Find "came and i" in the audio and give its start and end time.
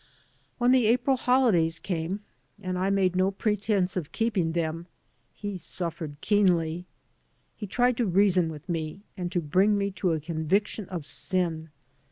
1.77-2.89